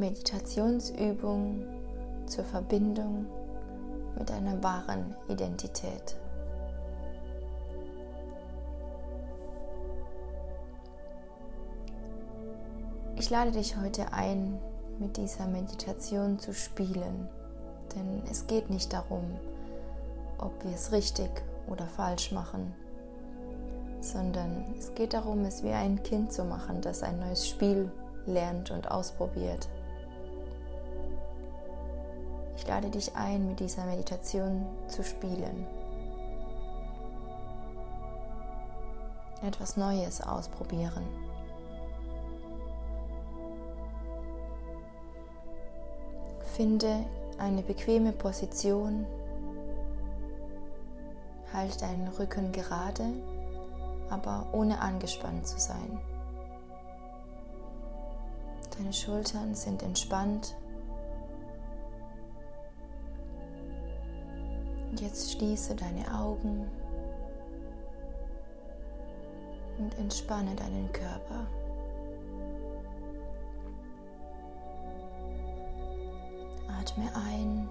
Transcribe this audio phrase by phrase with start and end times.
[0.00, 1.62] Meditationsübung
[2.26, 3.26] zur Verbindung
[4.18, 6.16] mit deiner wahren Identität.
[13.16, 14.58] Ich lade dich heute ein,
[14.98, 17.28] mit dieser Meditation zu spielen,
[17.94, 19.24] denn es geht nicht darum,
[20.38, 21.30] ob wir es richtig
[21.68, 22.74] oder falsch machen,
[24.00, 27.92] sondern es geht darum, es wie ein Kind zu machen, das ein neues Spiel
[28.24, 29.68] lernt und ausprobiert.
[32.60, 35.66] Ich lade dich ein, mit dieser Meditation zu spielen.
[39.42, 41.02] Etwas Neues ausprobieren.
[46.54, 47.06] Finde
[47.38, 49.06] eine bequeme Position.
[51.54, 53.06] Halt deinen Rücken gerade,
[54.10, 55.98] aber ohne angespannt zu sein.
[58.76, 60.54] Deine Schultern sind entspannt.
[64.90, 66.68] Und jetzt schließe deine Augen
[69.78, 71.46] und entspanne deinen Körper.
[76.68, 77.68] Atme ein.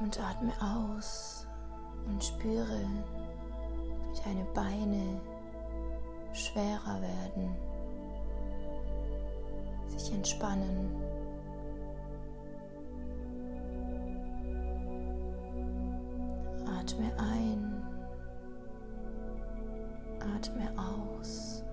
[0.00, 1.46] Und atme aus
[2.06, 2.80] und spüre,
[4.12, 5.20] wie deine Beine
[6.32, 7.56] schwerer werden,
[10.06, 10.90] sich entspannen.
[16.66, 17.82] Atme ein,
[20.20, 21.64] atme aus.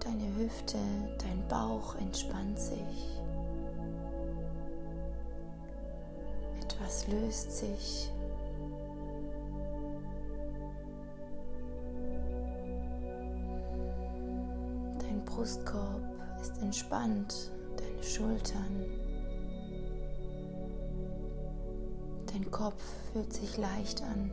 [0.00, 0.78] Deine Hüfte,
[1.18, 3.20] dein Bauch entspannt sich.
[6.60, 8.10] Etwas löst sich.
[15.38, 16.02] Brustkorb
[16.42, 18.84] ist entspannt, deine Schultern.
[22.26, 22.82] Dein Kopf
[23.12, 24.32] fühlt sich leicht an.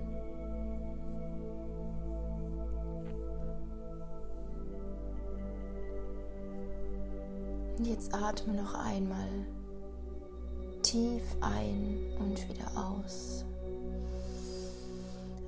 [7.78, 9.30] Und jetzt atme noch einmal
[10.82, 13.46] tief ein und wieder aus.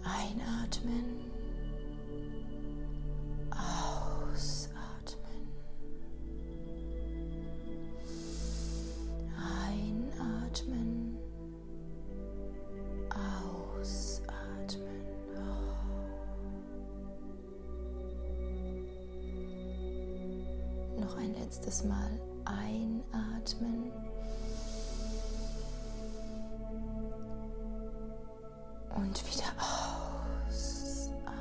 [0.03, 1.26] Einatmen.
[21.07, 23.93] Noch ein letztes Mal einatmen.
[28.93, 29.45] Und wieder
[30.49, 31.31] ausatmen.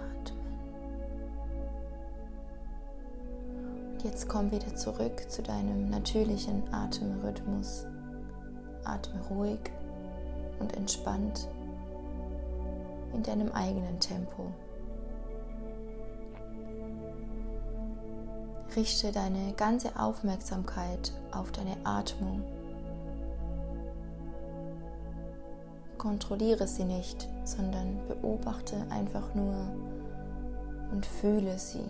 [3.91, 7.87] Und jetzt komm wieder zurück zu deinem natürlichen Atemrhythmus.
[8.85, 9.59] Atme ruhig
[10.61, 11.49] und entspannt
[13.13, 14.53] in deinem eigenen Tempo.
[18.77, 22.43] Richte deine ganze Aufmerksamkeit auf deine Atmung.
[25.97, 29.57] Kontrolliere sie nicht, sondern beobachte einfach nur
[30.93, 31.87] und fühle sie.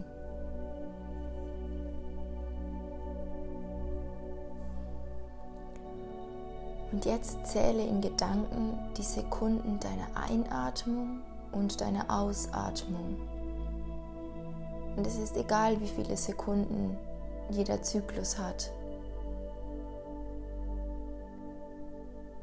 [6.93, 11.21] Und jetzt zähle in Gedanken die Sekunden deiner Einatmung
[11.51, 13.17] und deiner Ausatmung.
[14.97, 16.97] Und es ist egal, wie viele Sekunden
[17.51, 18.71] jeder Zyklus hat.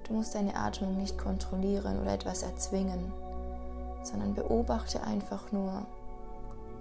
[0.08, 3.12] Du musst deine Atmung nicht kontrollieren oder etwas erzwingen,
[4.04, 5.86] sondern beobachte einfach nur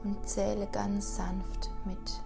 [0.04, 2.22] und zähle ganz sanft mit.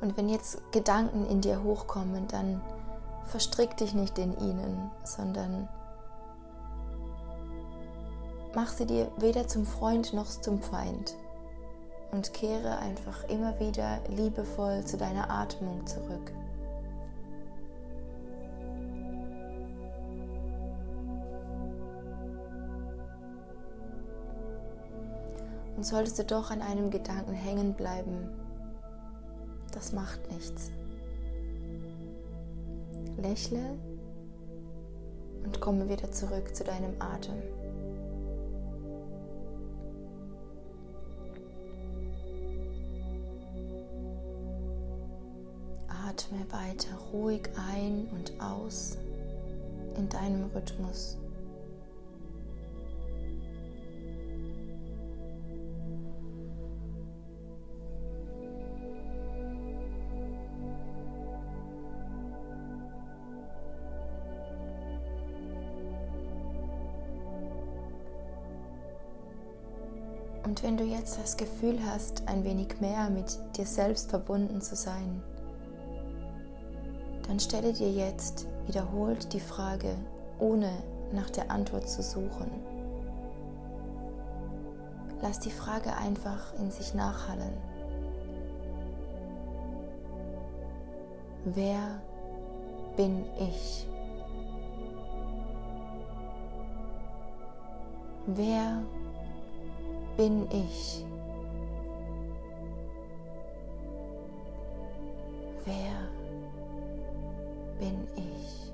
[0.00, 2.60] Und wenn jetzt Gedanken in dir hochkommen, dann
[3.24, 5.68] verstrick dich nicht in ihnen, sondern
[8.54, 11.14] mach sie dir weder zum Freund noch zum Feind
[12.12, 16.32] und kehre einfach immer wieder liebevoll zu deiner Atmung zurück.
[25.76, 28.47] Und solltest du doch an einem Gedanken hängen bleiben,
[29.72, 30.70] das macht nichts.
[33.16, 33.76] Lächle
[35.44, 37.42] und komme wieder zurück zu deinem Atem.
[45.88, 48.96] Atme weiter ruhig ein und aus
[49.96, 51.18] in deinem Rhythmus.
[70.48, 74.76] Und wenn du jetzt das Gefühl hast, ein wenig mehr mit dir selbst verbunden zu
[74.76, 75.22] sein,
[77.26, 79.94] dann stelle dir jetzt wiederholt die Frage,
[80.38, 80.70] ohne
[81.12, 82.50] nach der Antwort zu suchen.
[85.20, 87.52] Lass die Frage einfach in sich nachhallen.
[91.44, 92.00] Wer
[92.96, 93.86] bin ich?
[98.24, 98.82] Wer
[100.18, 101.06] bin ich?
[105.64, 106.08] Wer
[107.78, 108.72] bin ich?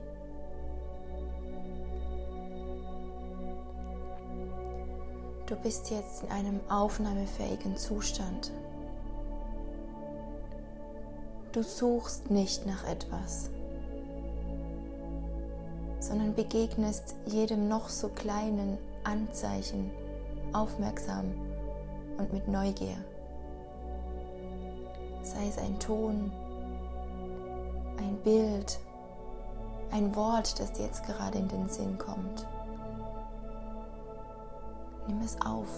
[5.45, 8.51] Du bist jetzt in einem aufnahmefähigen Zustand.
[11.53, 13.51] Du suchst nicht nach etwas,
[16.01, 19.91] sondern begegnest jedem noch so kleinen Anzeichen
[20.55, 21.35] aufmerksam
[22.19, 22.97] und mit Neugier.
[25.23, 26.31] Sei es ein Ton,
[27.99, 28.79] ein Bild,
[29.91, 32.47] ein Wort, das dir jetzt gerade in den Sinn kommt.
[35.07, 35.69] Nimm es auf.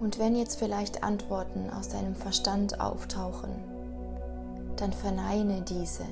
[0.00, 3.71] Und wenn jetzt vielleicht Antworten aus deinem Verstand auftauchen,
[4.82, 6.04] dann verneine diese.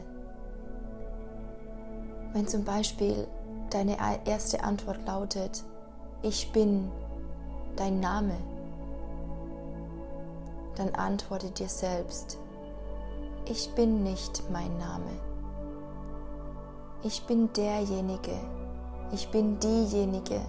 [2.32, 3.26] Wenn zum Beispiel
[3.70, 5.64] deine erste Antwort lautet,
[6.22, 6.88] ich bin
[7.74, 8.36] dein Name,
[10.76, 12.38] dann antworte dir selbst,
[13.46, 15.10] ich bin nicht mein Name.
[17.02, 18.38] Ich bin derjenige,
[19.10, 20.40] ich bin diejenige,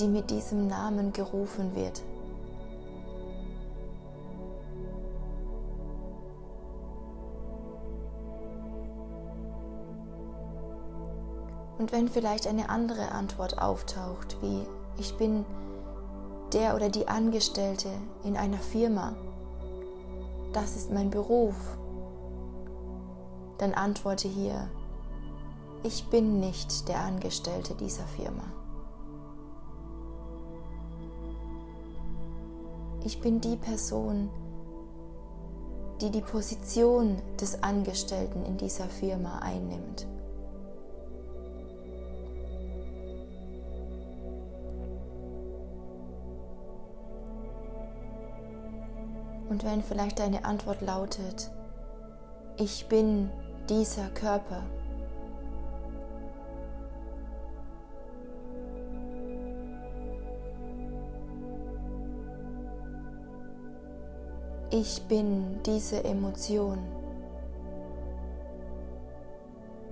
[0.00, 2.02] die mit diesem Namen gerufen wird.
[11.78, 14.66] Und wenn vielleicht eine andere Antwort auftaucht, wie
[14.98, 15.44] ich bin
[16.52, 17.90] der oder die Angestellte
[18.24, 19.14] in einer Firma,
[20.52, 21.54] das ist mein Beruf,
[23.58, 24.68] dann antworte hier,
[25.82, 28.44] ich bin nicht der Angestellte dieser Firma.
[33.04, 34.30] Ich bin die Person,
[36.00, 40.06] die die Position des Angestellten in dieser Firma einnimmt.
[49.48, 51.50] Und wenn vielleicht deine Antwort lautet,
[52.56, 53.30] ich bin
[53.68, 54.62] dieser Körper,
[64.70, 66.78] ich bin diese Emotion,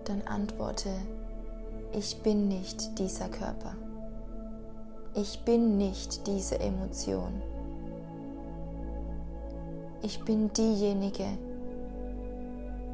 [0.05, 0.91] dann antworte,
[1.93, 3.77] ich bin nicht dieser Körper.
[5.15, 7.41] Ich bin nicht diese Emotion.
[10.05, 11.25] Ich bin diejenige,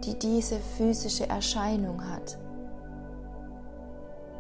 [0.04, 2.38] die diese physische Erscheinung hat,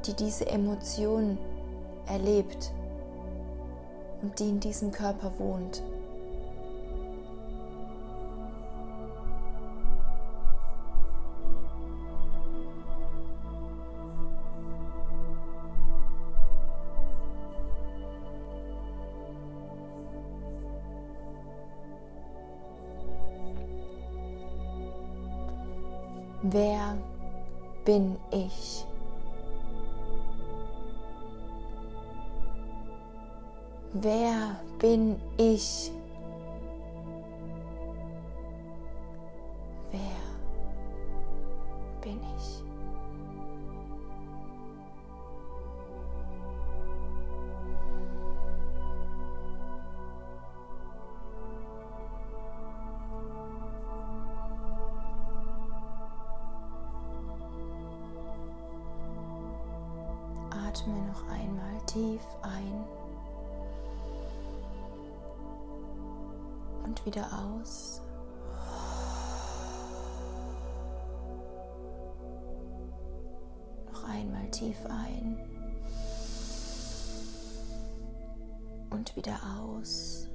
[0.06, 1.36] die diese Emotion
[2.06, 2.72] erlebt
[4.22, 5.82] und die in diesem Körper wohnt.
[26.52, 26.96] Wer
[27.84, 28.84] bin ich?
[33.92, 35.92] Wer bin ich?
[60.70, 62.84] Atme noch einmal tief ein
[66.84, 68.00] Und wieder aus.
[73.92, 75.40] Noch einmal tief ein.
[78.90, 80.29] Und wieder aus.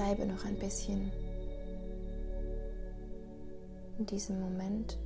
[0.00, 1.12] Bleibe noch ein bisschen
[3.98, 4.98] in diesem Moment.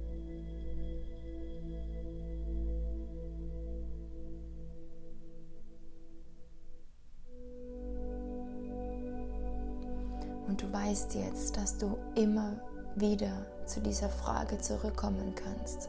[10.46, 12.60] Und du weißt jetzt, dass du immer
[12.94, 15.88] wieder zu dieser Frage zurückkommen kannst.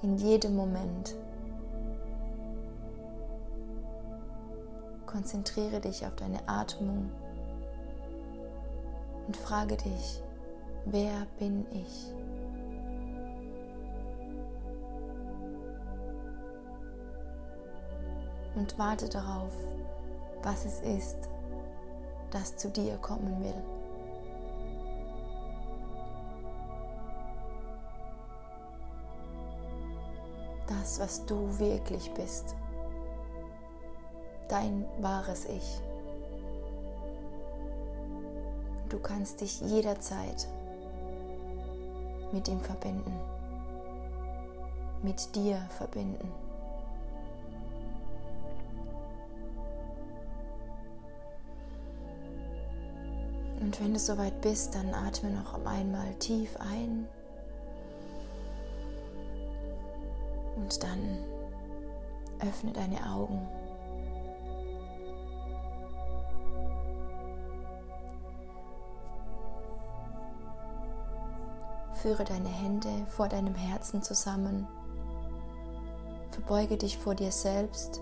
[0.00, 1.14] In jedem Moment.
[5.16, 7.10] Konzentriere dich auf deine Atmung
[9.26, 10.22] und frage dich,
[10.84, 12.12] wer bin ich?
[18.56, 19.54] Und warte darauf,
[20.42, 21.30] was es ist,
[22.30, 23.64] das zu dir kommen will.
[30.66, 32.54] Das, was du wirklich bist
[34.48, 35.80] dein wahres Ich.
[38.88, 40.46] Du kannst dich jederzeit
[42.32, 43.12] mit ihm verbinden,
[45.02, 46.32] mit dir verbinden.
[53.60, 57.08] Und wenn du soweit bist, dann atme noch einmal tief ein
[60.56, 61.18] und dann
[62.40, 63.55] öffne deine Augen.
[72.06, 74.68] Führe deine Hände vor deinem Herzen zusammen.
[76.30, 78.00] Verbeuge dich vor dir selbst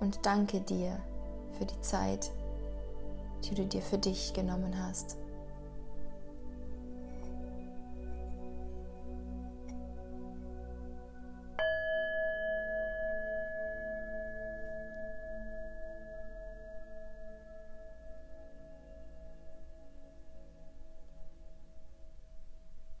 [0.00, 0.98] und danke dir
[1.56, 2.32] für die Zeit,
[3.44, 5.16] die du dir für dich genommen hast.